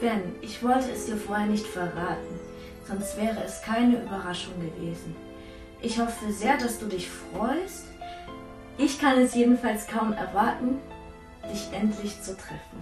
[0.00, 2.49] Gwen, ich wollte es dir vorher nicht verraten
[2.90, 5.14] sonst wäre es keine Überraschung gewesen.
[5.80, 7.86] Ich hoffe sehr, dass du dich freust.
[8.78, 10.78] Ich kann es jedenfalls kaum erwarten,
[11.50, 12.80] dich endlich zu treffen.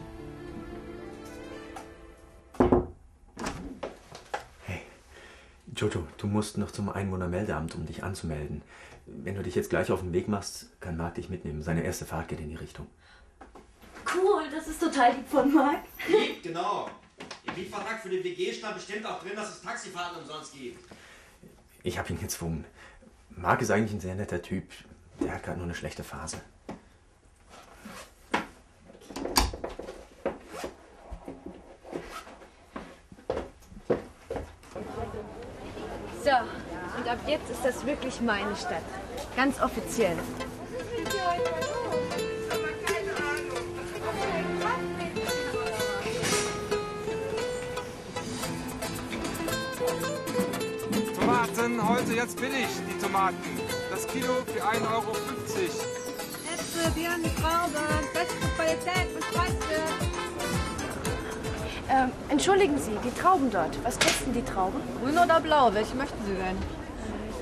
[4.65, 4.81] Hey,
[5.77, 8.63] Jojo, du musst noch zum Einwohnermeldeamt, um dich anzumelden.
[9.07, 11.63] Wenn du dich jetzt gleich auf den Weg machst, kann Marc dich mitnehmen.
[11.63, 12.87] Seine erste Fahrt geht in die Richtung.
[14.15, 15.81] Cool, das ist total lieb von Marc.
[16.09, 16.89] Lieb, genau.
[17.49, 20.85] Im Mietvertrag für die WG stand bestimmt auch drin, dass es Taxifahrten umsonst gibt.
[21.83, 22.65] Ich habe ihn gezwungen.
[23.31, 24.65] Marc ist eigentlich ein sehr netter Typ.
[25.21, 26.41] Der hat gerade nur eine schlechte Phase.
[36.23, 36.35] So,
[36.99, 38.83] und ab jetzt ist das wirklich meine Stadt.
[39.37, 40.17] Ganz offiziell.
[51.19, 53.37] Tomaten, heute jetzt billig, die Tomaten.
[53.91, 55.13] Das Kilo für 1,50 Euro.
[56.53, 59.59] Äpfel, Birnen, Trauben, beste Qualität und.
[61.91, 63.83] Ähm, entschuldigen Sie, die Trauben dort.
[63.83, 64.81] Was kosten die Trauben?
[65.03, 65.73] Grün oder blau?
[65.73, 66.57] Welche möchten Sie denn?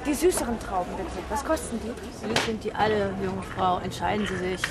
[0.07, 1.11] Die süßeren Trauben, bitte.
[1.29, 2.29] Was kosten die?
[2.35, 3.79] Süß sind die alle, junge Frau.
[3.79, 4.63] Entscheiden Sie sich.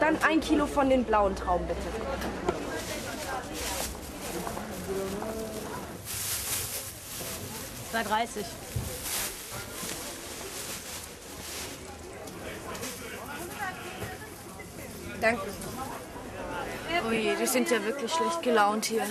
[0.00, 2.65] Dann ein Kilo von den blauen Trauben, bitte.
[7.96, 8.46] Zwei dreißig.
[15.18, 15.40] Danke.
[17.08, 19.04] Ui, die sind ja wirklich schlecht gelaunt hier.